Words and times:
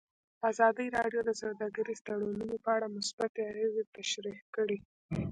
ازادي 0.51 0.87
راډیو 0.97 1.21
د 1.25 1.31
سوداګریز 1.41 1.99
تړونونه 2.07 2.55
په 2.63 2.69
اړه 2.75 2.87
مثبت 2.97 3.31
اغېزې 3.49 3.83
تشریح 3.97 4.39
کړي. 4.55 4.77